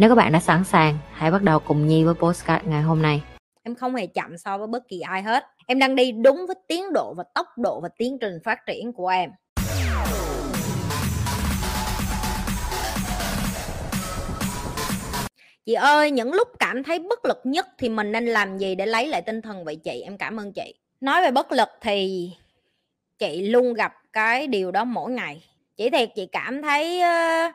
Nếu 0.00 0.08
các 0.08 0.14
bạn 0.14 0.32
đã 0.32 0.40
sẵn 0.40 0.64
sàng, 0.64 0.98
hãy 1.12 1.30
bắt 1.30 1.42
đầu 1.42 1.58
cùng 1.58 1.86
Nhi 1.86 2.04
với 2.04 2.14
postcard 2.14 2.66
ngày 2.66 2.82
hôm 2.82 3.02
nay. 3.02 3.22
Em 3.62 3.74
không 3.74 3.94
hề 3.94 4.06
chậm 4.06 4.38
so 4.38 4.58
với 4.58 4.66
bất 4.66 4.88
kỳ 4.88 5.00
ai 5.00 5.22
hết. 5.22 5.44
Em 5.66 5.78
đang 5.78 5.96
đi 5.96 6.12
đúng 6.12 6.46
với 6.46 6.56
tiến 6.68 6.92
độ 6.92 7.14
và 7.16 7.24
tốc 7.34 7.46
độ 7.56 7.80
và 7.80 7.88
tiến 7.98 8.18
trình 8.20 8.38
phát 8.44 8.66
triển 8.66 8.92
của 8.92 9.08
em. 9.08 9.30
Chị 15.66 15.72
ơi, 15.74 16.10
những 16.10 16.32
lúc 16.32 16.48
cảm 16.58 16.82
thấy 16.84 16.98
bất 16.98 17.24
lực 17.24 17.40
nhất 17.44 17.66
thì 17.78 17.88
mình 17.88 18.12
nên 18.12 18.26
làm 18.26 18.58
gì 18.58 18.74
để 18.74 18.86
lấy 18.86 19.08
lại 19.08 19.22
tinh 19.22 19.42
thần 19.42 19.64
vậy 19.64 19.76
chị? 19.76 20.02
Em 20.04 20.18
cảm 20.18 20.40
ơn 20.40 20.52
chị. 20.52 20.74
Nói 21.00 21.22
về 21.22 21.30
bất 21.30 21.52
lực 21.52 21.68
thì 21.80 22.30
chị 23.18 23.48
luôn 23.48 23.74
gặp 23.74 23.94
cái 24.12 24.46
điều 24.46 24.70
đó 24.70 24.84
mỗi 24.84 25.10
ngày. 25.10 25.44
Chỉ 25.76 25.90
thiệt 25.90 26.08
chị 26.14 26.26
cảm 26.26 26.62
thấy 26.62 27.00
uh, 27.00 27.54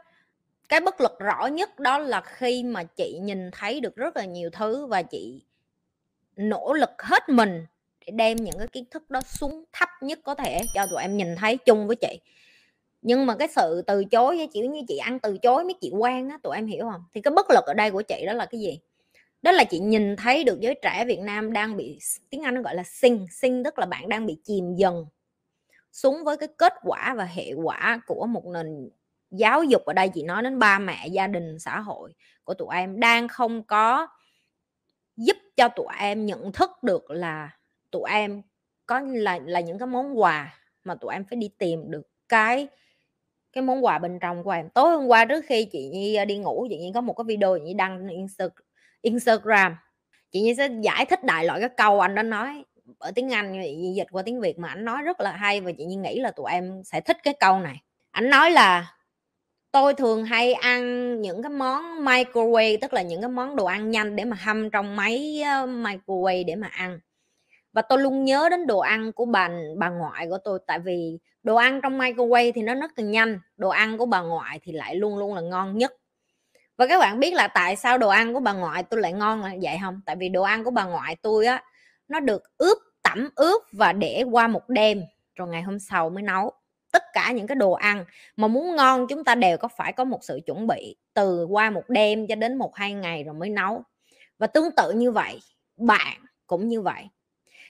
cái 0.69 0.79
bất 0.79 1.01
lực 1.01 1.19
rõ 1.19 1.45
nhất 1.47 1.79
đó 1.79 1.97
là 1.97 2.21
khi 2.21 2.63
mà 2.63 2.83
chị 2.83 3.19
nhìn 3.21 3.51
thấy 3.51 3.79
được 3.79 3.95
rất 3.95 4.17
là 4.17 4.25
nhiều 4.25 4.49
thứ 4.49 4.85
và 4.85 5.01
chị 5.01 5.41
nỗ 6.35 6.73
lực 6.73 7.01
hết 7.01 7.29
mình 7.29 7.65
để 8.05 8.11
đem 8.11 8.37
những 8.37 8.57
cái 8.57 8.67
kiến 8.67 8.85
thức 8.91 9.09
đó 9.09 9.21
xuống 9.21 9.63
thấp 9.73 9.89
nhất 10.01 10.19
có 10.23 10.35
thể 10.35 10.61
cho 10.73 10.85
tụi 10.87 11.01
em 11.01 11.17
nhìn 11.17 11.35
thấy 11.35 11.57
chung 11.57 11.87
với 11.87 11.95
chị. 11.95 12.19
Nhưng 13.01 13.25
mà 13.25 13.35
cái 13.35 13.47
sự 13.47 13.83
từ 13.87 14.05
chối 14.05 14.37
với 14.37 14.47
kiểu 14.53 14.65
như 14.65 14.81
chị 14.87 14.97
ăn 14.97 15.19
từ 15.19 15.37
chối 15.37 15.63
mấy 15.63 15.75
chị 15.81 15.91
quan 15.93 16.29
á, 16.29 16.37
tụi 16.43 16.55
em 16.55 16.67
hiểu 16.67 16.89
không? 16.91 17.03
Thì 17.13 17.21
cái 17.21 17.31
bất 17.35 17.45
lực 17.49 17.65
ở 17.65 17.73
đây 17.73 17.91
của 17.91 18.01
chị 18.01 18.23
đó 18.25 18.33
là 18.33 18.45
cái 18.45 18.61
gì? 18.61 18.79
Đó 19.41 19.51
là 19.51 19.63
chị 19.63 19.79
nhìn 19.79 20.15
thấy 20.15 20.43
được 20.43 20.59
giới 20.59 20.75
trẻ 20.81 21.05
Việt 21.05 21.19
Nam 21.19 21.53
đang 21.53 21.77
bị 21.77 21.99
tiếng 22.29 22.41
Anh 22.41 22.55
nó 22.55 22.61
gọi 22.61 22.75
là 22.75 22.83
sinh 22.83 23.27
sinh 23.31 23.63
tức 23.63 23.79
là 23.79 23.85
bạn 23.85 24.09
đang 24.09 24.25
bị 24.25 24.37
chìm 24.43 24.75
dần 24.75 25.05
xuống 25.91 26.23
với 26.23 26.37
cái 26.37 26.49
kết 26.57 26.73
quả 26.83 27.13
và 27.17 27.25
hệ 27.25 27.53
quả 27.53 28.01
của 28.07 28.25
một 28.25 28.45
nền 28.45 28.89
giáo 29.33 29.63
dục 29.63 29.85
ở 29.85 29.93
đây, 29.93 30.09
chị 30.09 30.23
nói 30.23 30.43
đến 30.43 30.59
ba 30.59 30.79
mẹ 30.79 31.07
gia 31.07 31.27
đình, 31.27 31.59
xã 31.59 31.79
hội 31.79 32.13
của 32.43 32.53
tụi 32.53 32.75
em 32.75 32.99
đang 32.99 33.27
không 33.27 33.63
có 33.63 34.07
giúp 35.17 35.37
cho 35.55 35.67
tụi 35.67 35.87
em 35.99 36.25
nhận 36.25 36.51
thức 36.51 36.83
được 36.83 37.11
là 37.11 37.49
tụi 37.91 38.09
em 38.09 38.41
có 38.85 38.99
là 38.99 39.39
là 39.45 39.59
những 39.59 39.79
cái 39.79 39.87
món 39.87 40.21
quà 40.21 40.59
mà 40.83 40.95
tụi 40.95 41.13
em 41.13 41.25
phải 41.29 41.37
đi 41.37 41.49
tìm 41.57 41.91
được 41.91 42.07
cái 42.29 42.67
cái 43.53 43.61
món 43.61 43.85
quà 43.85 43.99
bên 43.99 44.19
trong 44.19 44.43
của 44.43 44.51
em. 44.51 44.69
Tối 44.69 44.91
hôm 44.91 45.07
qua 45.07 45.25
trước 45.25 45.45
khi 45.47 45.65
chị 45.65 45.89
Nhi 45.89 46.15
à, 46.15 46.25
đi 46.25 46.37
ngủ, 46.37 46.67
chị 46.69 46.77
Nhi 46.77 46.91
có 46.93 47.01
một 47.01 47.13
cái 47.13 47.23
video 47.27 47.57
chị 47.57 47.63
Nhi 47.63 47.73
đăng 47.73 48.07
trên 48.07 48.27
Instagram. 49.01 49.75
Chị 50.31 50.41
Nhi 50.41 50.55
sẽ 50.55 50.69
giải 50.81 51.05
thích 51.05 51.23
đại 51.23 51.45
loại 51.45 51.59
cái 51.59 51.69
câu 51.77 51.99
anh 51.99 52.15
đó 52.15 52.23
nói 52.23 52.65
ở 52.99 53.11
tiếng 53.15 53.33
Anh 53.33 53.59
chị 53.63 53.75
Nhi 53.75 53.93
dịch 53.95 54.07
qua 54.11 54.23
tiếng 54.23 54.41
Việt 54.41 54.59
mà 54.59 54.69
anh 54.69 54.85
nói 54.85 55.01
rất 55.01 55.21
là 55.21 55.31
hay 55.31 55.61
và 55.61 55.71
chị 55.77 55.85
Nhi 55.85 55.95
nghĩ 55.95 56.19
là 56.19 56.31
tụi 56.31 56.51
em 56.51 56.83
sẽ 56.83 57.01
thích 57.01 57.17
cái 57.23 57.33
câu 57.39 57.59
này. 57.59 57.81
Anh 58.11 58.29
nói 58.29 58.51
là 58.51 58.92
tôi 59.73 59.93
thường 59.93 60.25
hay 60.25 60.53
ăn 60.53 60.81
những 61.21 61.43
cái 61.43 61.49
món 61.49 62.05
microwave, 62.05 62.77
tức 62.81 62.93
là 62.93 63.01
những 63.01 63.21
cái 63.21 63.29
món 63.29 63.55
đồ 63.55 63.65
ăn 63.65 63.91
nhanh 63.91 64.15
để 64.15 64.25
mà 64.25 64.37
hâm 64.41 64.69
trong 64.69 64.95
máy 64.95 65.41
ờ, 65.45 65.65
microwave 65.67 66.45
để 66.45 66.55
mà 66.55 66.67
ăn. 66.67 66.99
Và 67.73 67.81
tôi 67.81 67.99
luôn 67.99 68.25
nhớ 68.25 68.49
đến 68.51 68.67
đồ 68.67 68.79
ăn 68.79 69.13
của 69.13 69.25
bà 69.25 69.49
bà 69.77 69.89
ngoại 69.89 70.27
của 70.29 70.37
tôi, 70.45 70.59
tại 70.67 70.79
vì 70.79 71.19
đồ 71.43 71.55
ăn 71.55 71.81
trong 71.83 71.99
microwave 71.99 72.51
thì 72.55 72.61
nó 72.61 72.75
rất 72.75 72.91
là 72.97 73.05
nhanh, 73.05 73.39
đồ 73.57 73.69
ăn 73.69 73.97
của 73.97 74.05
bà 74.05 74.21
ngoại 74.21 74.59
thì 74.63 74.71
lại 74.71 74.95
luôn 74.95 75.17
luôn 75.17 75.35
là 75.35 75.41
ngon 75.41 75.77
nhất. 75.77 75.93
Và 76.77 76.87
các 76.87 76.99
bạn 76.99 77.19
biết 77.19 77.33
là 77.33 77.47
tại 77.47 77.75
sao 77.75 77.97
đồ 77.97 78.09
ăn 78.09 78.33
của 78.33 78.39
bà 78.39 78.53
ngoại 78.53 78.83
tôi 78.83 79.01
lại 79.01 79.13
ngon 79.13 79.41
là 79.43 79.55
vậy 79.61 79.77
không? 79.83 80.01
Tại 80.05 80.15
vì 80.15 80.29
đồ 80.29 80.43
ăn 80.43 80.63
của 80.63 80.71
bà 80.71 80.85
ngoại 80.85 81.17
tôi 81.21 81.45
á, 81.45 81.63
nó 82.07 82.19
được 82.19 82.43
ướp, 82.57 82.77
tẩm 83.03 83.29
ướp 83.35 83.63
và 83.73 83.93
để 83.93 84.23
qua 84.31 84.47
một 84.47 84.69
đêm, 84.69 85.01
rồi 85.35 85.47
ngày 85.47 85.61
hôm 85.61 85.79
sau 85.79 86.09
mới 86.09 86.23
nấu 86.23 86.51
tất 86.93 87.03
cả 87.13 87.33
những 87.33 87.47
cái 87.47 87.55
đồ 87.57 87.73
ăn 87.73 88.05
mà 88.37 88.49
muốn 88.49 88.77
ngon 88.77 89.07
chúng 89.09 89.25
ta 89.25 89.35
đều 89.35 89.57
có 89.59 89.69
phải 89.69 89.93
có 89.93 90.05
một 90.05 90.19
sự 90.25 90.41
chuẩn 90.47 90.67
bị 90.67 90.97
từ 91.15 91.45
qua 91.45 91.71
một 91.71 91.83
đêm 91.89 92.27
cho 92.27 92.35
đến 92.35 92.57
một 92.57 92.75
hai 92.77 92.93
ngày 92.93 93.25
rồi 93.25 93.35
mới 93.35 93.49
nấu. 93.49 93.83
Và 94.39 94.47
tương 94.47 94.71
tự 94.77 94.91
như 94.91 95.11
vậy, 95.11 95.41
bạn 95.77 96.17
cũng 96.47 96.69
như 96.69 96.81
vậy. 96.81 97.03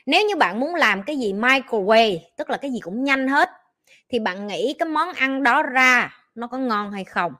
Nếu 0.07 0.27
như 0.27 0.37
bạn 0.37 0.61
muốn 0.61 0.75
làm 0.75 1.03
cái 1.03 1.17
gì 1.17 1.33
microwave, 1.33 2.19
tức 2.37 2.51
là 2.51 2.57
cái 2.57 2.71
gì 2.71 2.81
cũng 2.81 3.05
nhanh 3.05 3.29
hết, 3.29 3.49
thì 4.09 4.19
bạn 4.19 4.47
nghĩ 4.47 4.75
cái 4.79 4.89
món 4.89 5.13
ăn 5.13 5.43
đó 5.43 5.63
ra 5.63 6.11
nó 6.35 6.47
có 6.47 6.59
ngon 6.59 6.91
hay 6.93 7.05
không? 7.05 7.33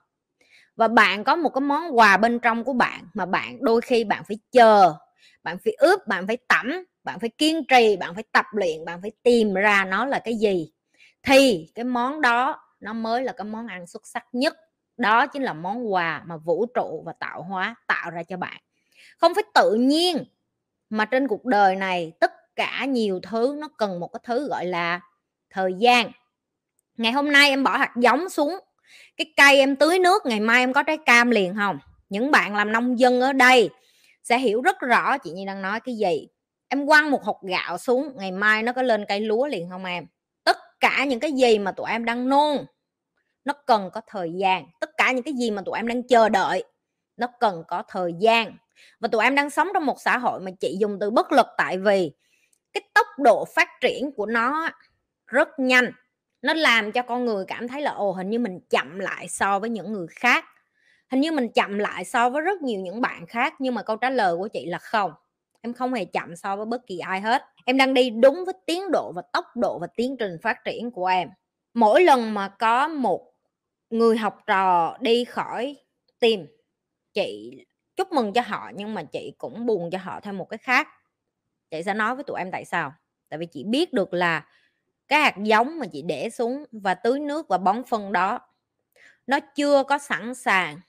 Và 0.78 0.90
bạn 0.90 1.26
có 1.26 1.38
một 1.38 1.50
cái 1.50 1.62
món 1.62 1.98
quà 2.00 2.18
bên 2.18 2.40
trong 2.40 2.66
của 2.66 2.74
bạn 2.74 3.06
mà 3.16 3.28
bạn 3.28 3.58
đôi 3.62 3.82
khi 3.82 4.06
bạn 4.06 4.24
phải 4.30 4.38
chờ, 4.54 4.96
bạn 5.44 5.58
phải 5.66 5.74
ướp, 5.80 6.08
bạn 6.08 6.28
phải 6.28 6.38
tẩm, 6.50 6.86
bạn 7.06 7.20
phải 7.22 7.30
kiên 7.40 7.66
trì, 7.68 7.98
bạn 7.98 8.16
phải 8.16 8.26
tập 8.34 8.46
luyện, 8.54 8.86
bạn 8.86 9.02
phải 9.04 9.12
tìm 9.24 9.56
ra 9.56 9.86
nó 9.86 10.06
là 10.08 10.20
cái 10.26 10.36
gì? 10.36 10.73
Thì 11.24 11.72
cái 11.76 11.86
món 11.86 12.22
đó 12.22 12.60
nó 12.80 12.94
mới 12.94 13.24
là 13.24 13.34
cái 13.34 13.46
món 13.46 13.68
ăn 13.68 13.88
xuất 13.88 14.08
sắc 14.08 14.26
nhất. 14.32 14.58
Đó 14.98 15.28
chính 15.28 15.44
là 15.44 15.54
món 15.54 15.94
quà 15.94 16.24
mà 16.26 16.38
vũ 16.38 16.66
trụ 16.66 17.04
và 17.06 17.14
tạo 17.14 17.44
hóa 17.44 17.76
tạo 17.88 18.12
ra 18.12 18.24
cho 18.24 18.38
bạn. 18.38 18.62
Không 19.18 19.34
phải 19.34 19.44
tự 19.54 19.74
nhiên 19.74 20.26
mà 20.90 21.06
trên 21.06 21.28
cuộc 21.28 21.46
đời 21.46 21.76
này 21.76 22.12
tất 22.20 22.56
cả 22.56 22.86
nhiều 22.86 23.20
thứ 23.24 23.56
nó 23.60 23.70
cần 23.78 24.00
một 24.00 24.08
cái 24.08 24.20
thứ 24.24 24.48
gọi 24.48 24.66
là 24.66 25.00
thời 25.50 25.74
gian. 25.74 26.12
Ngày 26.98 27.12
hôm 27.12 27.32
nay 27.32 27.50
em 27.50 27.64
bỏ 27.64 27.78
hạt 27.78 27.94
giống 27.96 28.30
xuống, 28.30 28.60
cái 29.18 29.34
cây 29.38 29.60
em 29.60 29.76
tưới 29.76 30.00
nước, 30.00 30.26
ngày 30.26 30.40
mai 30.40 30.60
em 30.60 30.74
có 30.74 30.84
trái 30.84 30.98
cam 31.06 31.30
liền 31.32 31.56
không? 31.56 31.80
Những 32.10 32.32
bạn 32.32 32.56
làm 32.56 32.72
nông 32.72 33.00
dân 33.00 33.22
ở 33.22 33.34
đây 33.34 33.70
sẽ 34.24 34.40
hiểu 34.40 34.62
rất 34.62 34.80
rõ, 34.80 35.18
chị 35.18 35.32
nhi 35.32 35.46
đang 35.46 35.62
nói 35.62 35.80
cái 35.80 35.96
gì. 35.96 36.28
Em 36.68 36.88
quăng 36.88 37.12
một 37.12 37.24
hột 37.24 37.42
gạo 37.44 37.78
xuống, 37.78 38.10
ngày 38.16 38.32
mai 38.32 38.64
nó 38.64 38.74
có 38.74 38.82
lên 38.82 39.06
cây 39.08 39.20
lúa 39.20 39.48
liền 39.48 39.70
không 39.70 39.86
em? 39.86 40.06
Cả 40.84 41.06
những 41.06 41.20
cái 41.20 41.32
gì 41.32 41.60
mà 41.60 41.72
tụi 41.72 41.92
em 41.92 42.06
đang 42.06 42.30
nôn, 42.30 42.66
nó 43.46 43.54
cần 43.68 43.90
có 43.94 44.02
thời 44.08 44.32
gian. 44.34 44.66
Tất 44.80 44.90
cả 44.98 45.12
những 45.12 45.24
cái 45.24 45.34
gì 45.34 45.52
mà 45.52 45.62
tụi 45.62 45.80
em 45.80 45.88
đang 45.88 46.08
chờ 46.08 46.30
đợi, 46.30 46.64
nó 47.18 47.28
cần 47.40 47.64
có 47.68 47.84
thời 47.88 48.14
gian. 48.20 48.58
Và 49.00 49.08
tụi 49.08 49.24
em 49.24 49.36
đang 49.36 49.50
sống 49.50 49.68
trong 49.74 49.86
một 49.86 50.02
xã 50.02 50.18
hội 50.18 50.40
mà 50.40 50.52
chị 50.60 50.78
dùng 50.80 50.98
từ 51.00 51.12
bất 51.12 51.32
lực 51.32 51.48
tại 51.58 51.78
vì 51.78 52.12
cái 52.74 52.82
tốc 52.94 53.08
độ 53.18 53.46
phát 53.56 53.70
triển 53.82 54.12
của 54.12 54.26
nó 54.26 54.70
rất 55.28 55.60
nhanh. 55.60 55.92
Nó 56.42 56.54
làm 56.54 56.92
cho 56.92 57.02
con 57.02 57.26
người 57.26 57.46
cảm 57.48 57.68
thấy 57.68 57.82
là, 57.82 57.92
ồ, 57.92 58.12
hình 58.12 58.30
như 58.30 58.40
mình 58.40 58.60
chậm 58.70 59.00
lại 59.00 59.28
so 59.28 59.60
với 59.60 59.70
những 59.70 59.94
người 59.94 60.08
khác. 60.08 60.46
Hình 61.12 61.22
như 61.22 61.32
mình 61.32 61.50
chậm 61.54 61.80
lại 61.80 62.06
so 62.06 62.30
với 62.30 62.42
rất 62.42 62.62
nhiều 62.62 62.82
những 62.82 63.02
bạn 63.02 63.26
khác, 63.26 63.54
nhưng 63.60 63.76
mà 63.76 63.84
câu 63.84 63.96
trả 63.96 64.10
lời 64.10 64.38
của 64.38 64.48
chị 64.48 64.66
là 64.66 64.78
không. 64.78 65.12
Em 65.62 65.74
không 65.74 65.94
hề 65.94 66.06
chậm 66.06 66.36
so 66.36 66.56
với 66.56 66.66
bất 66.66 66.88
kỳ 66.88 67.00
ai 67.00 67.22
hết 67.22 67.44
em 67.66 67.78
đang 67.78 67.94
đi 67.94 68.10
đúng 68.10 68.46
với 68.46 68.54
tiến 68.66 68.92
độ 68.92 69.12
và 69.16 69.22
tốc 69.34 69.46
độ 69.56 69.80
và 69.80 69.88
tiến 69.96 70.18
trình 70.18 70.38
phát 70.42 70.64
triển 70.66 70.92
của 70.92 71.06
em. 71.06 71.30
Mỗi 71.74 72.04
lần 72.04 72.34
mà 72.34 72.50
có 72.50 72.88
một 72.88 73.34
người 73.90 74.18
học 74.18 74.40
trò 74.48 74.98
đi 75.00 75.26
khỏi 75.26 75.76
tìm 76.20 76.48
chị 77.14 77.58
chúc 77.96 78.12
mừng 78.12 78.34
cho 78.34 78.42
họ 78.42 78.72
nhưng 78.76 78.94
mà 78.94 79.04
chị 79.04 79.34
cũng 79.38 79.66
buồn 79.66 79.90
cho 79.92 79.98
họ 79.98 80.20
theo 80.20 80.34
một 80.34 80.50
cái 80.50 80.58
khác. 80.58 80.88
Chị 81.72 81.84
sẽ 81.84 81.94
nói 81.94 82.16
với 82.16 82.24
tụi 82.24 82.40
em 82.40 82.52
tại 82.52 82.66
sao. 82.66 82.94
Tại 83.30 83.38
vì 83.38 83.46
chị 83.46 83.64
biết 83.64 83.94
được 83.94 84.14
là 84.14 84.48
cái 85.08 85.22
hạt 85.22 85.36
giống 85.44 85.80
mà 85.80 85.86
chị 85.92 86.02
để 86.02 86.30
xuống 86.30 86.66
và 86.72 86.94
tưới 86.94 87.20
nước 87.20 87.48
và 87.48 87.58
bón 87.58 87.84
phân 87.84 88.12
đó, 88.12 88.40
nó 89.28 89.40
chưa 89.40 89.84
có 89.84 89.98
sẵn 89.98 90.36
sàng 90.36 90.80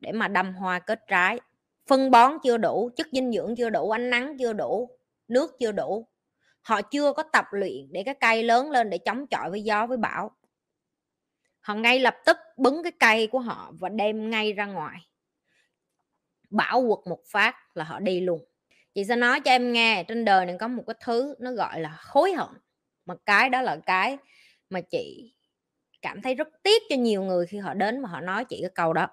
để 0.00 0.12
mà 0.12 0.28
đâm 0.28 0.54
hoa 0.54 0.78
kết 0.78 1.00
trái. 1.08 1.40
Phân 1.86 2.10
bón 2.10 2.32
chưa 2.42 2.56
đủ, 2.56 2.90
chất 2.96 3.06
dinh 3.12 3.32
dưỡng 3.32 3.56
chưa 3.56 3.70
đủ, 3.70 3.90
ánh 3.90 4.10
nắng 4.10 4.38
chưa 4.38 4.52
đủ, 4.52 4.90
nước 5.28 5.56
chưa 5.58 5.72
đủ 5.72 6.06
họ 6.64 6.82
chưa 6.82 7.12
có 7.12 7.22
tập 7.22 7.44
luyện 7.50 7.92
để 7.92 8.02
cái 8.02 8.14
cây 8.14 8.42
lớn 8.42 8.70
lên 8.70 8.90
để 8.90 8.98
chống 8.98 9.26
chọi 9.26 9.50
với 9.50 9.62
gió, 9.62 9.86
với 9.86 9.96
bão. 9.96 10.30
Họ 11.60 11.74
ngay 11.74 12.00
lập 12.00 12.16
tức 12.26 12.36
bứng 12.56 12.82
cái 12.82 12.92
cây 13.00 13.26
của 13.26 13.38
họ 13.38 13.72
và 13.80 13.88
đem 13.88 14.30
ngay 14.30 14.52
ra 14.52 14.66
ngoài. 14.66 14.98
Bão 16.50 16.84
quật 16.88 17.06
một 17.06 17.20
phát 17.26 17.76
là 17.76 17.84
họ 17.84 18.00
đi 18.00 18.20
luôn. 18.20 18.44
Chị 18.94 19.04
sẽ 19.04 19.16
nói 19.16 19.40
cho 19.40 19.50
em 19.50 19.72
nghe, 19.72 20.04
trên 20.08 20.24
đời 20.24 20.46
này 20.46 20.56
có 20.60 20.68
một 20.68 20.82
cái 20.86 20.94
thứ 21.00 21.34
nó 21.38 21.52
gọi 21.52 21.80
là 21.80 21.98
hối 22.00 22.32
hận. 22.32 22.48
Mà 23.06 23.14
cái 23.26 23.50
đó 23.50 23.62
là 23.62 23.76
cái 23.86 24.18
mà 24.70 24.80
chị 24.80 25.34
cảm 26.02 26.22
thấy 26.22 26.34
rất 26.34 26.48
tiếc 26.62 26.82
cho 26.88 26.96
nhiều 26.96 27.22
người 27.22 27.46
khi 27.46 27.58
họ 27.58 27.74
đến 27.74 28.02
mà 28.02 28.08
họ 28.08 28.20
nói 28.20 28.44
chị 28.44 28.58
cái 28.60 28.70
câu 28.74 28.92
đó. 28.92 29.06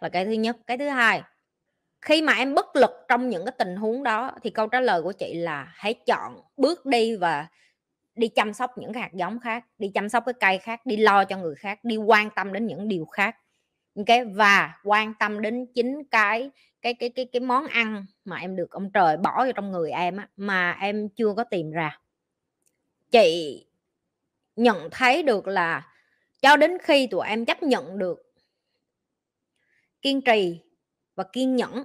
Là 0.00 0.08
cái 0.08 0.24
thứ 0.24 0.32
nhất. 0.32 0.56
Cái 0.66 0.78
thứ 0.78 0.88
hai 0.88 1.22
khi 2.02 2.22
mà 2.22 2.32
em 2.32 2.54
bất 2.54 2.76
lực 2.76 2.90
trong 3.08 3.28
những 3.28 3.44
cái 3.44 3.54
tình 3.58 3.76
huống 3.76 4.02
đó, 4.02 4.32
thì 4.42 4.50
câu 4.50 4.66
trả 4.66 4.80
lời 4.80 5.02
của 5.02 5.12
chị 5.12 5.34
là 5.34 5.72
hãy 5.74 5.94
chọn 5.94 6.40
bước 6.56 6.86
đi 6.86 7.16
và 7.16 7.46
đi 8.14 8.28
chăm 8.28 8.52
sóc 8.52 8.78
những 8.78 8.92
cái 8.92 9.02
hạt 9.02 9.12
giống 9.14 9.40
khác, 9.40 9.64
đi 9.78 9.90
chăm 9.94 10.08
sóc 10.08 10.22
cái 10.26 10.34
cây 10.40 10.58
khác, 10.58 10.80
đi 10.86 10.96
lo 10.96 11.24
cho 11.24 11.38
người 11.38 11.54
khác, 11.54 11.84
đi 11.84 11.96
quan 11.96 12.30
tâm 12.30 12.52
đến 12.52 12.66
những 12.66 12.88
điều 12.88 13.04
khác 13.04 13.36
okay? 13.96 14.24
và 14.24 14.80
quan 14.84 15.14
tâm 15.18 15.42
đến 15.42 15.66
chính 15.74 16.04
cái 16.04 16.50
cái 16.82 16.94
cái 16.94 17.08
cái 17.08 17.24
cái 17.32 17.40
món 17.40 17.66
ăn 17.66 18.06
mà 18.24 18.36
em 18.36 18.56
được 18.56 18.70
ông 18.70 18.90
trời 18.90 19.16
bỏ 19.16 19.44
vào 19.44 19.52
trong 19.52 19.72
người 19.72 19.90
em 19.90 20.16
á, 20.16 20.28
mà 20.36 20.72
em 20.80 21.08
chưa 21.08 21.34
có 21.36 21.44
tìm 21.44 21.70
ra 21.70 22.00
chị 23.10 23.66
nhận 24.56 24.88
thấy 24.90 25.22
được 25.22 25.46
là 25.46 25.92
cho 26.42 26.56
đến 26.56 26.78
khi 26.82 27.06
tụi 27.06 27.26
em 27.28 27.44
chấp 27.44 27.62
nhận 27.62 27.98
được 27.98 28.32
kiên 30.02 30.22
trì 30.22 30.60
và 31.16 31.24
kiên 31.32 31.56
nhẫn 31.56 31.84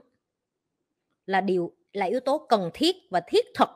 là 1.26 1.42
điều, 1.42 1.72
là 1.94 2.06
yếu 2.06 2.20
tố 2.20 2.46
cần 2.50 2.72
thiết 2.74 2.96
và 3.10 3.22
thiết 3.28 3.46
thực 3.56 3.70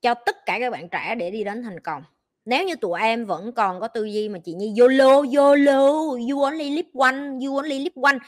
cho 0.00 0.14
tất 0.14 0.36
cả 0.46 0.58
các 0.60 0.70
bạn 0.70 0.88
trẻ 0.88 1.14
để 1.14 1.30
đi 1.30 1.44
đến 1.44 1.62
thành 1.62 1.80
công. 1.80 2.02
Nếu 2.44 2.66
như 2.66 2.76
tụi 2.76 3.00
em 3.00 3.24
vẫn 3.24 3.52
còn 3.52 3.80
có 3.80 3.88
tư 3.88 4.04
duy 4.04 4.28
mà 4.28 4.38
chị 4.38 4.52
như 4.52 4.74
YOLO 4.78 5.22
YOLO, 5.36 5.88
you 6.30 6.42
only 6.42 6.70
live 6.70 6.88
one, 6.94 7.16
you 7.46 7.56
only 7.56 7.78
live 7.78 8.02
one, 8.02 8.18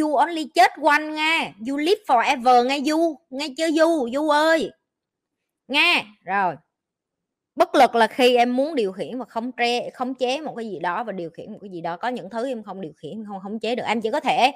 you 0.00 0.14
only 0.14 0.44
chết 0.54 0.70
one 0.82 1.02
nghe 1.02 1.52
you 1.68 1.76
live 1.76 2.02
forever 2.06 2.66
nghe 2.66 2.80
you, 2.90 3.20
nghe 3.30 3.48
chưa 3.56 3.68
you 3.80 4.08
you 4.14 4.30
ơi, 4.30 4.70
nghe, 5.68 6.04
rồi. 6.24 6.54
Bất 7.54 7.74
lực 7.74 7.94
là 7.94 8.06
khi 8.06 8.36
em 8.36 8.56
muốn 8.56 8.74
điều 8.74 8.92
khiển 8.92 9.18
mà 9.18 9.24
không 9.24 9.52
tre, 9.52 9.90
không 9.90 10.14
chế 10.14 10.40
một 10.40 10.54
cái 10.56 10.70
gì 10.70 10.78
đó 10.78 11.04
và 11.04 11.12
điều 11.12 11.30
khiển 11.30 11.52
một 11.52 11.58
cái 11.60 11.70
gì 11.70 11.80
đó, 11.80 11.96
có 11.96 12.08
những 12.08 12.30
thứ 12.30 12.48
em 12.48 12.62
không 12.62 12.80
điều 12.80 12.92
khiển, 12.96 13.24
không 13.28 13.40
khống 13.42 13.58
chế 13.58 13.74
được, 13.74 13.84
em 13.86 14.00
chỉ 14.00 14.10
có 14.10 14.20
thể 14.20 14.52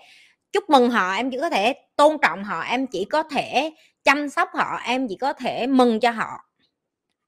chúc 0.52 0.70
mừng 0.70 0.90
họ, 0.90 1.12
em 1.12 1.30
chỉ 1.30 1.38
có 1.40 1.50
thể 1.50 1.74
tôn 1.96 2.16
trọng 2.22 2.44
họ, 2.44 2.60
em 2.60 2.86
chỉ 2.86 3.04
có 3.04 3.22
thể 3.22 3.72
chăm 4.04 4.28
sóc 4.28 4.48
họ, 4.54 4.76
em 4.84 5.08
chỉ 5.08 5.16
có 5.16 5.32
thể 5.32 5.66
mừng 5.66 6.00
cho 6.00 6.10
họ. 6.10 6.44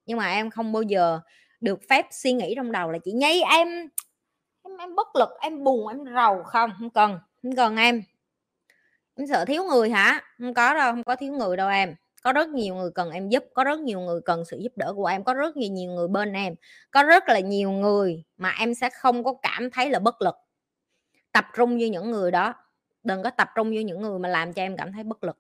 Nhưng 0.07 0.19
mà 0.19 0.31
em 0.31 0.51
không 0.51 0.73
bao 0.73 0.83
giờ 0.83 1.21
được 1.61 1.81
phép 1.89 2.07
suy 2.11 2.33
nghĩ 2.33 2.55
trong 2.57 2.73
đầu 2.73 2.91
là, 2.91 2.99
chị 3.05 3.13
nháy 3.13 3.43
em 3.43 3.89
em 4.63 4.77
em 4.77 4.95
bất 4.95 5.17
lực, 5.17 5.29
em 5.41 5.65
buồn, 5.65 5.89
em 5.89 6.15
rầu. 6.15 6.43
Không 6.43 6.71
không 6.79 6.91
cần 6.91 7.19
không 7.43 7.57
cần 7.57 7.77
em. 7.77 8.03
Em 9.15 9.27
sợ 9.27 9.45
thiếu 9.45 9.65
người 9.65 9.91
hả? 9.91 10.21
Không 10.39 10.55
có 10.55 10.75
đâu, 10.75 10.93
không 10.93 11.05
có 11.05 11.17
thiếu 11.17 11.33
người 11.33 11.57
đâu 11.57 11.69
em. 11.69 11.95
Có 12.23 12.33
rất 12.33 12.49
nhiều 12.49 12.75
người 12.75 12.91
cần 12.95 13.11
em 13.11 13.29
giúp, 13.29 13.45
có 13.55 13.65
rất 13.65 13.81
nhiều 13.81 14.01
người 14.01 14.21
cần 14.25 14.45
sự 14.45 14.59
giúp 14.59 14.73
đỡ 14.77 14.93
của 14.97 15.07
em, 15.07 15.25
có 15.25 15.35
rất 15.35 15.57
nhiều 15.57 15.73
nhiều 15.73 15.91
người 15.93 16.09
bên 16.09 16.33
em, 16.33 16.55
có 16.91 17.03
rất 17.03 17.29
là 17.29 17.41
nhiều 17.41 17.71
người 17.71 18.25
mà 18.37 18.55
em 18.61 18.75
sẽ 18.75 18.91
không 18.91 19.25
có 19.25 19.35
cảm 19.43 19.71
thấy 19.71 19.91
là 19.91 19.99
bất 19.99 20.23
lực. 20.23 20.35
Tập 21.33 21.45
trung 21.57 21.77
như 21.77 21.87
những 21.87 22.11
người 22.11 22.31
đó 22.31 22.55
đừng 23.05 23.23
có 23.23 23.31
tập 23.31 23.49
trung 23.55 23.69
vô 23.75 23.81
những 23.81 24.03
người 24.03 24.19
mà 24.19 24.29
làm 24.29 24.53
cho 24.53 24.63
em 24.63 24.77
cảm 24.77 24.93
thấy 24.93 25.05
bất 25.05 25.25
lực. 25.25 25.37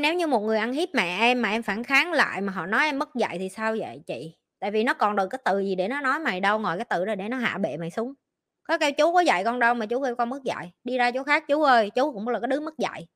Nếu 0.00 0.14
như 0.14 0.26
một 0.26 0.40
người 0.40 0.58
ăn 0.58 0.72
hiếp 0.72 0.88
mẹ 0.94 1.18
em 1.20 1.42
mà 1.42 1.50
em 1.50 1.62
phản 1.62 1.84
kháng 1.84 2.12
lại 2.12 2.40
mà 2.40 2.52
họ 2.52 2.66
nói 2.66 2.84
em 2.84 2.98
mất 2.98 3.14
dạy 3.14 3.38
thì 3.38 3.48
sao 3.48 3.76
vậy 3.78 4.02
chị? 4.06 4.34
Tại 4.58 4.70
vì 4.70 4.84
nó 4.84 4.94
còn 4.94 5.16
được 5.16 5.28
cái 5.30 5.38
từ 5.44 5.58
gì 5.60 5.74
để 5.74 5.88
nó 5.88 6.00
nói 6.00 6.18
mày 6.18 6.40
đâu, 6.40 6.58
ngồi 6.58 6.76
cái 6.76 6.84
từ 6.90 7.04
đó 7.04 7.14
để 7.14 7.28
nó 7.28 7.36
hạ 7.36 7.58
bệ 7.58 7.76
mày 7.76 7.90
xuống. 7.90 8.14
Có 8.62 8.78
kêu 8.78 8.92
chú 8.92 9.12
có 9.12 9.20
dạy 9.20 9.44
con 9.44 9.58
đâu 9.58 9.74
mà 9.74 9.86
chú 9.86 10.04
kêu 10.04 10.16
con 10.16 10.30
mất 10.30 10.42
dạy. 10.44 10.72
Đi 10.84 10.98
ra 10.98 11.10
chỗ 11.10 11.24
khác, 11.24 11.44
chú 11.48 11.62
ơi, 11.62 11.90
chú 11.90 12.12
cũng 12.12 12.28
là 12.28 12.40
cái 12.40 12.48
đứa 12.48 12.60
mất 12.60 12.78
dạy. 12.78 13.06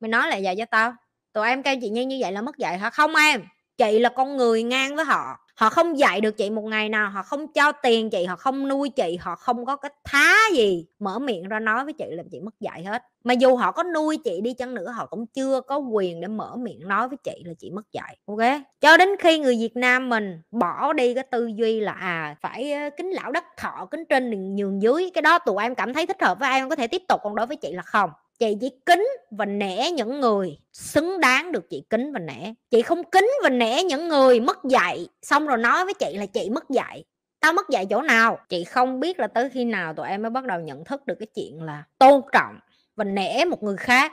Mày 0.00 0.08
nói 0.08 0.28
lại 0.28 0.42
dạy 0.42 0.56
cho 0.58 0.64
tao. 0.70 0.94
Tụi 1.32 1.48
em 1.48 1.62
kêu 1.62 1.74
chị 1.80 1.90
Nhi 1.90 2.04
như 2.04 2.18
vậy 2.20 2.32
là 2.32 2.42
mất 2.42 2.58
dạy 2.58 2.78
hả? 2.78 2.90
Không 2.90 3.14
em, 3.14 3.42
chị 3.76 3.98
là 3.98 4.08
con 4.08 4.36
người 4.36 4.62
ngang 4.62 4.96
với 4.96 5.04
họ 5.04 5.36
họ 5.58 5.70
không 5.70 5.98
dạy 5.98 6.20
được 6.20 6.36
chị 6.36 6.50
một 6.50 6.64
ngày 6.64 6.88
nào, 6.88 7.10
họ 7.10 7.22
không 7.22 7.52
cho 7.52 7.72
tiền 7.72 8.10
chị, 8.10 8.24
họ 8.24 8.36
không 8.36 8.68
nuôi 8.68 8.88
chị, 8.88 9.16
họ 9.20 9.36
không 9.36 9.64
có 9.64 9.76
cái 9.76 9.90
thá 10.04 10.34
gì 10.54 10.86
mở 10.98 11.18
miệng 11.18 11.48
ra 11.48 11.60
nói 11.60 11.84
với 11.84 11.92
chị 11.92 12.04
làm 12.08 12.26
chị 12.28 12.40
mất 12.40 12.60
dạy 12.60 12.84
hết. 12.84 13.02
Mà 13.24 13.34
dù 13.34 13.56
họ 13.56 13.72
có 13.72 13.82
nuôi 13.82 14.16
chị 14.24 14.40
đi 14.40 14.54
chăng 14.54 14.74
nữa, 14.74 14.90
họ 14.90 15.06
cũng 15.06 15.26
chưa 15.26 15.60
có 15.60 15.78
quyền 15.78 16.20
để 16.20 16.28
mở 16.28 16.56
miệng 16.56 16.88
nói 16.88 17.08
với 17.08 17.18
chị 17.24 17.42
là 17.44 17.54
chị 17.58 17.70
mất 17.70 17.92
dạy, 17.92 18.16
ok? 18.26 18.60
Cho 18.80 18.96
đến 18.96 19.08
khi 19.18 19.38
người 19.38 19.56
việt 19.58 19.76
nam 19.76 20.08
mình 20.08 20.42
bỏ 20.50 20.92
đi 20.92 21.14
cái 21.14 21.24
tư 21.30 21.46
duy 21.46 21.80
là 21.80 21.92
à 21.92 22.36
phải 22.40 22.74
kính 22.96 23.10
lão 23.10 23.32
đất 23.32 23.44
thọ, 23.56 23.88
kính 23.90 24.04
trên 24.08 24.56
nhường 24.56 24.82
dưới, 24.82 25.10
cái 25.14 25.22
đó 25.22 25.38
tụi 25.38 25.62
em 25.62 25.74
cảm 25.74 25.94
thấy 25.94 26.06
thích 26.06 26.22
hợp 26.22 26.38
với 26.40 26.50
em 26.50 26.68
có 26.68 26.76
thể 26.76 26.86
tiếp 26.86 27.02
tục 27.08 27.20
còn 27.22 27.34
đối 27.34 27.46
với 27.46 27.56
chị 27.56 27.72
là 27.72 27.82
không 27.82 28.10
chị 28.38 28.56
chỉ 28.60 28.70
kính 28.86 29.08
và 29.30 29.44
nể 29.44 29.90
những 29.90 30.20
người 30.20 30.58
xứng 30.72 31.20
đáng 31.20 31.52
được 31.52 31.70
chị 31.70 31.84
kính 31.90 32.12
và 32.12 32.18
nể. 32.20 32.54
Chị 32.70 32.82
không 32.82 33.04
kính 33.04 33.30
và 33.42 33.48
nể 33.48 33.82
những 33.82 34.08
người 34.08 34.40
mất 34.40 34.64
dạy, 34.64 35.08
xong 35.22 35.46
rồi 35.46 35.58
nói 35.58 35.84
với 35.84 35.94
chị 35.94 36.16
là 36.16 36.26
chị 36.26 36.50
mất 36.50 36.70
dạy. 36.70 37.04
Tao 37.40 37.52
mất 37.52 37.68
dạy 37.68 37.86
chỗ 37.90 38.02
nào? 38.02 38.38
Chị 38.48 38.64
không 38.64 39.00
biết 39.00 39.20
là 39.20 39.26
tới 39.26 39.50
khi 39.50 39.64
nào 39.64 39.94
tụi 39.94 40.08
em 40.08 40.22
mới 40.22 40.30
bắt 40.30 40.44
đầu 40.44 40.60
nhận 40.60 40.84
thức 40.84 41.06
được 41.06 41.14
cái 41.18 41.26
chuyện 41.34 41.62
là 41.62 41.84
tôn 41.98 42.20
trọng 42.32 42.58
và 42.96 43.04
nể 43.04 43.44
một 43.44 43.62
người 43.62 43.76
khác 43.76 44.12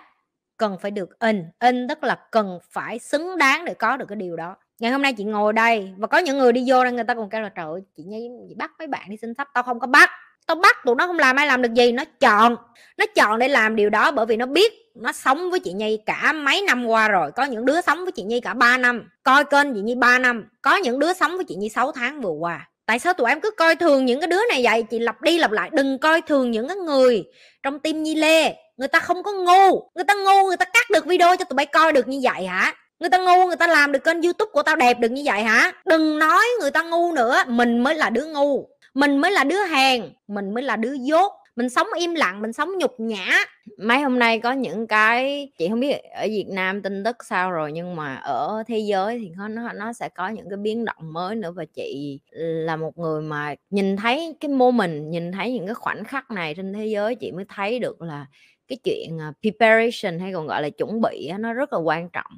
cần 0.57 0.77
phải 0.81 0.91
được 0.91 1.19
in. 1.19 1.43
In 1.59 1.87
tức 1.87 2.03
là 2.03 2.19
cần 2.31 2.59
phải 2.71 2.99
xứng 2.99 3.37
đáng 3.37 3.65
để 3.65 3.73
có 3.73 3.97
được 3.97 4.05
cái 4.09 4.15
điều 4.15 4.35
đó. 4.35 4.55
Ngày 4.79 4.91
hôm 4.91 5.01
nay 5.01 5.13
chị 5.13 5.23
ngồi 5.23 5.53
đây 5.53 5.93
và 5.97 6.07
có 6.07 6.17
những 6.17 6.37
người 6.37 6.51
đi 6.51 6.63
vô 6.67 6.83
đây, 6.83 6.93
người 6.93 7.03
ta 7.03 7.13
còn 7.13 7.29
kêu 7.29 7.41
là, 7.41 7.49
trời 7.49 7.65
ơi, 7.65 7.81
chị 7.97 8.03
nhi, 8.03 8.29
chị 8.49 8.55
bắt 8.55 8.71
mấy 8.79 8.87
bạn 8.87 9.09
đi 9.09 9.17
xin 9.17 9.33
sách 9.33 9.49
tao 9.53 9.63
không 9.63 9.79
có 9.79 9.87
bắt 9.87 10.09
tao 10.45 10.55
bắt 10.55 10.77
tụi 10.85 10.95
nó 10.95 11.07
không 11.07 11.19
làm 11.19 11.35
ai 11.35 11.47
làm 11.47 11.61
được 11.61 11.73
gì, 11.73 11.91
nó 11.91 12.03
chọn. 12.19 12.55
Nó 12.97 13.05
chọn 13.15 13.39
để 13.39 13.47
làm 13.47 13.75
điều 13.75 13.89
đó 13.89 14.11
bởi 14.11 14.25
vì 14.25 14.37
nó 14.37 14.45
biết 14.45 14.73
nó 14.95 15.11
sống 15.11 15.51
với 15.51 15.59
chị 15.59 15.73
nhi 15.73 15.99
cả 16.05 16.33
mấy 16.33 16.61
năm 16.61 16.85
qua 16.85 17.07
rồi. 17.07 17.31
Có 17.35 17.43
những 17.43 17.65
đứa 17.65 17.81
sống 17.81 18.03
với 18.03 18.11
chị 18.11 18.23
nhi 18.23 18.39
cả 18.39 18.53
3 18.53 18.77
năm. 18.77 19.09
Coi 19.23 19.43
kênh 19.45 19.73
chị 19.73 19.81
nhi 19.81 19.95
3 19.95 20.19
năm. 20.19 20.49
Có 20.61 20.75
những 20.75 20.99
đứa 20.99 21.13
sống 21.13 21.35
với 21.35 21.45
chị 21.45 21.55
nhi 21.55 21.69
6 21.69 21.91
tháng 21.91 22.21
vừa 22.21 22.29
qua. 22.29 22.69
Tại 22.85 22.99
sao 22.99 23.13
tụi 23.13 23.29
em 23.29 23.41
cứ 23.41 23.51
coi 23.51 23.75
thường 23.75 24.05
những 24.05 24.19
cái 24.19 24.27
đứa 24.27 24.41
này 24.49 24.61
vậy? 24.63 24.83
Chị 24.83 24.99
lặp 24.99 25.21
đi 25.21 25.37
lặp 25.37 25.51
lại, 25.51 25.69
đừng 25.73 25.99
coi 25.99 26.21
thường 26.21 26.51
những 26.51 26.67
cái 26.67 26.77
người 26.77 27.23
trong 27.63 27.79
tim 27.79 28.03
nhi 28.03 28.15
lê. 28.15 28.55
Người 28.77 28.87
ta 28.87 28.99
không 28.99 29.23
có 29.23 29.31
ngu. 29.31 29.89
Người 29.95 30.03
ta 30.07 30.13
ngu, 30.13 30.47
người 30.47 30.57
ta 30.57 30.65
cắt 30.65 30.89
được 30.89 31.05
video 31.05 31.37
cho 31.37 31.45
tụi 31.45 31.55
bay 31.55 31.65
coi 31.65 31.91
được 31.91 32.07
như 32.07 32.19
vậy 32.23 32.45
hả? 32.45 32.73
Người 32.99 33.09
ta 33.09 33.17
ngu, 33.17 33.45
người 33.45 33.55
ta 33.55 33.67
làm 33.67 33.91
được 33.91 34.03
kênh 34.03 34.21
youtube 34.21 34.51
của 34.51 34.63
tao 34.63 34.75
đẹp 34.75 34.99
được 34.99 35.11
như 35.11 35.21
vậy 35.25 35.43
hả? 35.43 35.71
Đừng 35.85 36.19
nói 36.19 36.45
người 36.61 36.71
ta 36.71 36.83
ngu 36.83 37.11
nữa, 37.11 37.43
mình 37.47 37.79
mới 37.83 37.95
là 37.95 38.09
đứa 38.09 38.25
ngu 38.25 38.69
mình 38.95 39.17
mới 39.17 39.31
là 39.31 39.43
đứa 39.43 39.63
hèn, 39.71 40.01
mình 40.27 40.53
mới 40.53 40.63
là 40.63 40.75
đứa 40.75 40.93
dốt. 40.93 41.33
Mình 41.55 41.69
sống 41.69 41.87
im 41.99 42.15
lặng, 42.15 42.41
mình 42.41 42.53
sống 42.53 42.69
nhục 42.79 42.99
nhã. 42.99 43.37
Mấy 43.77 43.99
hôm 43.99 44.19
nay 44.19 44.39
có 44.39 44.51
những 44.51 44.87
cái, 44.87 45.51
chị 45.57 45.69
không 45.69 45.79
biết 45.79 45.91
ở 45.91 46.27
Việt 46.27 46.45
Nam 46.49 46.81
tin 46.81 47.03
tức 47.03 47.17
sao 47.25 47.51
rồi, 47.51 47.71
nhưng 47.71 47.95
mà 47.95 48.15
ở 48.15 48.63
thế 48.67 48.79
giới 48.79 49.19
thì 49.19 49.31
nó 49.37 49.73
nó 49.73 49.93
sẽ 49.93 50.09
có 50.09 50.27
những 50.27 50.49
cái 50.49 50.57
biến 50.57 50.85
động 50.85 51.13
mới 51.13 51.35
nữa. 51.35 51.51
Và 51.51 51.65
chị 51.65 52.19
là 52.31 52.75
một 52.75 52.97
người 52.97 53.21
mà 53.21 53.55
nhìn 53.69 53.97
thấy 53.97 54.35
cái 54.39 54.49
mô 54.49 54.71
mình, 54.71 55.11
nhìn 55.11 55.31
thấy 55.31 55.53
những 55.53 55.65
cái 55.65 55.75
khoảnh 55.75 56.03
khắc 56.03 56.31
này 56.31 56.53
trên 56.53 56.73
thế 56.73 56.85
giới, 56.85 57.15
chị 57.15 57.31
mới 57.31 57.45
thấy 57.49 57.79
được 57.79 58.01
là 58.01 58.25
cái 58.67 58.77
chuyện 58.83 59.21
à, 59.21 59.33
preparation 59.41 60.19
hay 60.19 60.33
còn 60.33 60.47
gọi 60.47 60.61
là 60.61 60.69
chuẩn 60.69 61.01
bị 61.01 61.31
nó 61.39 61.53
rất 61.53 61.73
là 61.73 61.79
quan 61.79 62.09
trọng. 62.09 62.31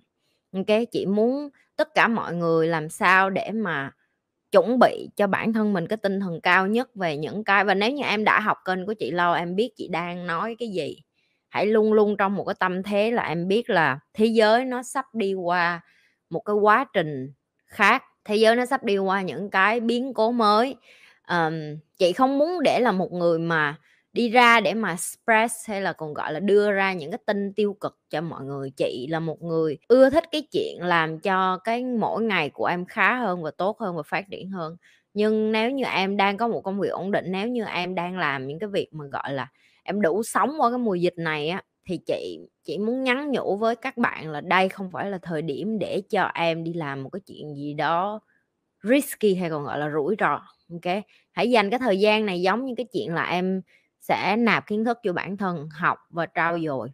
Ok 0.54 0.78
chị 0.92 1.06
muốn 1.06 1.50
tất 1.76 1.94
cả 1.96 2.08
mọi 2.08 2.34
người 2.34 2.68
làm 2.68 2.90
sao 2.90 3.30
để 3.30 3.52
mà 3.52 3.92
chuẩn 4.52 4.80
bị 4.80 5.10
cho 5.16 5.28
bản 5.28 5.54
thân 5.54 5.74
mình 5.74 5.88
cái 5.88 5.98
tinh 5.98 6.20
thần 6.20 6.42
cao 6.42 6.68
nhất 6.68 6.96
về 6.96 7.18
những 7.18 7.44
cái 7.44 7.64
và 7.64 7.74
nếu 7.74 7.92
như 7.92 8.04
em 8.04 8.24
đã 8.24 8.40
học 8.40 8.58
kênh 8.66 8.86
của 8.86 8.94
chị 8.94 9.12
lâu 9.12 9.34
em 9.34 9.56
biết 9.56 9.70
chị 9.76 9.88
đang 9.88 10.28
nói 10.28 10.56
cái 10.60 10.70
gì 10.70 10.98
hãy 11.50 11.66
luôn 11.66 11.94
luôn 11.94 12.18
trong 12.18 12.36
một 12.36 12.44
cái 12.44 12.56
tâm 12.60 12.84
thế 12.84 13.12
là 13.12 13.24
em 13.24 13.48
biết 13.48 13.70
là 13.70 14.00
thế 14.14 14.26
giới 14.26 14.66
nó 14.66 14.84
sắp 14.84 15.06
đi 15.14 15.34
qua 15.34 15.82
một 16.30 16.40
cái 16.40 16.54
quá 16.54 16.86
trình 16.94 17.34
khác 17.66 18.04
thế 18.28 18.36
giới 18.36 18.56
nó 18.56 18.66
sắp 18.66 18.84
đi 18.84 18.98
qua 18.98 19.22
những 19.22 19.50
cái 19.50 19.80
biến 19.80 20.14
cố 20.14 20.32
mới. 20.32 20.76
Um, 21.30 21.54
chị 21.98 22.14
không 22.14 22.38
muốn 22.38 22.64
để 22.64 22.80
là 22.80 22.92
một 22.92 23.12
người 23.12 23.40
mà 23.40 23.76
đi 24.14 24.30
ra 24.30 24.60
để 24.60 24.74
mà 24.74 24.96
stress 24.96 25.70
hay 25.70 25.82
là 25.82 25.94
còn, 25.94 26.14
gọi 26.14 26.34
là, 26.34 26.40
đưa 26.40 26.72
ra 26.72 26.94
những 26.94 27.12
cái 27.12 27.20
tin 27.26 27.54
tiêu 27.54 27.74
cực 27.82 28.00
cho 28.10 28.22
mọi 28.22 28.44
người. 28.46 28.72
Chị 28.78 29.08
là 29.10 29.20
một 29.20 29.42
người 29.42 29.78
ưa 29.88 30.10
thích 30.10 30.24
cái 30.32 30.42
chuyện 30.52 30.78
làm 30.82 31.20
cho 31.20 31.58
cái 31.64 31.84
mỗi 31.86 32.24
ngày 32.24 32.50
của 32.50 32.66
em 32.66 32.86
khá 32.86 33.16
hơn 33.20 33.44
và 33.44 33.52
tốt 33.52 33.80
hơn 33.80 33.96
và 33.96 34.04
phát 34.04 34.26
triển 34.32 34.50
hơn. 34.52 34.78
Nhưng 35.14 35.52
nếu 35.52 35.72
như 35.72 35.84
em 35.86 36.18
đang 36.18 36.38
có 36.38 36.48
một 36.48 36.62
công 36.62 36.80
việc 36.80 36.90
ổn 36.90 37.12
định, 37.12 37.26
nếu 37.32 37.48
như 37.48 37.66
em 37.66 37.96
đang 37.96 38.18
làm 38.18 38.48
những 38.48 38.60
cái 38.60 38.70
việc 38.70 38.88
mà, 38.94 39.06
gọi 39.12 39.34
là, 39.34 39.48
em 39.84 40.02
đủ 40.02 40.24
sống 40.24 40.54
qua 40.60 40.70
cái 40.70 40.78
mùa 40.80 40.96
dịch 40.96 41.14
này 41.18 41.50
á, 41.50 41.62
thì 41.86 41.98
chị 42.08 42.40
chỉ 42.64 42.78
muốn 42.78 43.04
nhắn 43.04 43.32
nhủ 43.32 43.58
với 43.58 43.76
các 43.76 43.98
bạn 43.98 44.30
là 44.32 44.42
đây 44.42 44.70
không 44.70 44.92
phải 44.92 45.10
là 45.12 45.18
thời 45.22 45.42
điểm 45.42 45.80
để 45.80 46.02
cho 46.10 46.24
em 46.34 46.64
đi 46.64 46.74
làm 46.74 47.04
một 47.04 47.10
cái 47.10 47.20
chuyện 47.28 47.56
gì 47.56 47.74
đó 47.74 48.20
risky 48.84 49.36
hay 49.36 49.50
còn, 49.50 49.64
gọi 49.64 49.80
là, 49.80 49.90
rủi 49.94 50.16
ro, 50.20 50.42
ok? 50.72 51.04
Hãy 51.32 51.52
dành 51.52 51.70
cái 51.70 51.80
thời 51.80 52.00
gian 52.00 52.26
này 52.26 52.42
giống 52.42 52.66
như 52.66 52.74
cái 52.78 52.86
chuyện 52.94 53.14
là 53.14 53.24
em 53.26 53.62
sẽ 54.08 54.36
nạp 54.38 54.68
kiến 54.68 54.86
thức 54.86 55.00
cho 55.04 55.14
bản 55.14 55.38
thân, 55.38 55.70
học 55.72 56.00
và 56.10 56.26
trao 56.26 56.60
dồi. 56.60 56.90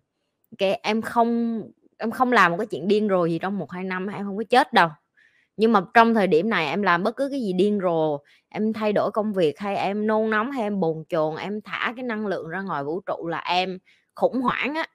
Cái 0.58 0.74
em 0.84 1.02
không 1.02 1.62
em 1.98 2.12
không 2.12 2.32
làm 2.32 2.52
một 2.52 2.58
cái 2.58 2.68
chuyện 2.68 2.88
điên 2.88 3.10
rồ 3.10 3.26
gì 3.26 3.40
trong 3.40 3.60
một 3.60 3.72
hai 3.72 3.84
năm, 3.84 4.08
em 4.08 4.26
không 4.26 4.38
có 4.38 4.44
chết 4.50 4.74
đâu. 4.74 4.90
Nhưng 5.58 5.72
mà 5.74 5.82
trong 5.94 6.14
thời 6.14 6.28
điểm 6.28 6.50
này 6.50 6.68
em 6.68 6.82
làm 6.82 7.04
bất 7.04 7.16
cứ 7.16 7.30
cái 7.32 7.42
gì 7.42 7.54
điên 7.54 7.80
rồ, 7.84 8.20
em 8.50 8.74
thay 8.74 8.94
đổi 8.94 9.12
công 9.12 9.34
việc 9.34 9.60
hay 9.60 9.76
em 9.78 10.08
nôn 10.08 10.30
nóng 10.30 10.52
hay 10.52 10.64
em 10.64 10.80
bồn 10.80 11.04
chồn, 11.10 11.36
em 11.38 11.62
thả 11.62 11.94
cái 11.96 12.04
năng 12.04 12.28
lượng 12.28 12.50
ra 12.50 12.62
ngoài 12.62 12.84
vũ 12.84 13.02
trụ 13.02 13.28
là 13.28 13.40
em 13.40 13.80
khủng 14.16 14.42
hoảng 14.42 14.76
á. 14.76 14.88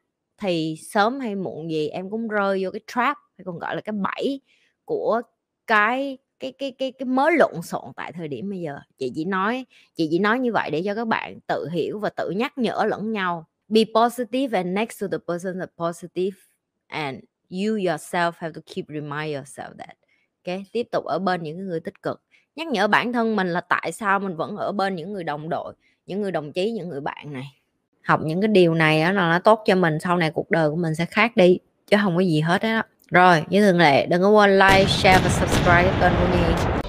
Thì 0.42 0.76
sớm 0.90 1.20
hay 1.20 1.34
muộn 1.36 1.70
gì 1.70 1.88
em 1.88 2.10
cũng 2.10 2.28
rơi 2.28 2.64
vô 2.64 2.70
cái 2.70 2.80
trap, 2.86 3.16
hay 3.38 3.44
còn 3.44 3.58
gọi 3.58 3.74
là 3.76 3.80
cái 3.80 3.92
bẫy 3.92 4.40
của 4.84 5.22
cái 5.66 6.18
cái 6.40 6.52
cái 6.58 6.70
cái 6.78 6.92
cái 6.92 7.06
mớ 7.06 7.30
lộn 7.30 7.62
xộn 7.62 7.92
tại 7.96 8.12
thời 8.12 8.28
điểm 8.28 8.50
bây 8.50 8.60
giờ. 8.60 8.78
Chị 8.98 9.12
chỉ 9.14 9.24
nói, 9.24 9.66
chị 9.94 10.08
chỉ 10.10 10.18
nói 10.18 10.38
như 10.38 10.52
vậy 10.52 10.70
để 10.70 10.82
cho 10.84 10.94
các 10.94 11.08
bạn 11.08 11.38
tự 11.46 11.68
hiểu 11.72 11.98
và 11.98 12.10
tự 12.10 12.30
nhắc 12.30 12.58
nhở 12.58 12.84
lẫn 12.88 13.12
nhau. 13.12 13.46
Be 13.68 13.80
positive 13.94 14.58
and 14.58 14.74
next 14.74 15.00
to 15.00 15.06
the 15.12 15.18
person 15.28 15.58
that 15.58 15.70
positive 15.76 16.38
and 16.86 17.18
you 17.50 17.76
yourself 17.76 18.32
have 18.36 18.52
to 18.52 18.60
keep 18.74 18.86
remind 18.88 19.36
yourself 19.36 19.70
that. 19.78 19.96
Okay, 20.44 20.64
tiếp 20.72 20.86
tục 20.92 21.04
ở 21.04 21.18
bên 21.18 21.42
những 21.42 21.66
người 21.66 21.80
tích 21.80 22.02
cực. 22.02 22.22
Nhắc 22.56 22.68
nhở 22.68 22.88
bản 22.88 23.12
thân 23.12 23.36
mình 23.36 23.48
là 23.48 23.60
tại 23.60 23.92
sao 23.92 24.20
mình 24.20 24.36
vẫn 24.36 24.56
ở 24.56 24.72
bên 24.72 24.94
những 24.94 25.12
người 25.12 25.24
đồng 25.24 25.48
đội, 25.48 25.74
những 26.06 26.20
người 26.20 26.32
đồng 26.32 26.52
chí, 26.52 26.70
những 26.70 26.88
người 26.88 27.00
bạn 27.00 27.32
này. 27.32 27.60
Học 28.02 28.20
những 28.24 28.40
cái 28.40 28.48
điều 28.48 28.74
này 28.74 29.02
đó 29.02 29.12
là 29.12 29.28
nó 29.28 29.38
tốt 29.38 29.62
cho 29.66 29.74
mình, 29.74 29.98
sau 30.00 30.16
này 30.16 30.30
cuộc 30.30 30.50
đời 30.50 30.70
của 30.70 30.76
mình 30.76 30.94
sẽ 30.94 31.04
khác 31.04 31.36
đi, 31.36 31.58
chứ 31.86 31.96
không 32.02 32.16
có 32.16 32.22
gì 32.22 32.40
hết 32.40 32.62
đó 32.62 32.82
rồi, 33.10 33.44
như 33.48 33.60
thường 33.60 33.78
lệ, 33.78 34.06
đừng 34.06 34.22
có 34.22 34.28
quên 34.28 34.58
like, 34.58 34.84
share 34.88 35.20
và 35.24 35.30
subscribe 35.30 35.90
kênh 36.00 36.12
của 36.20 36.36
Nhi. 36.36 36.87